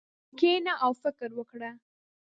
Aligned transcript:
کښېنه 0.37 0.73
او 0.83 0.91
فکر 1.01 1.29
وکړه. 1.35 1.71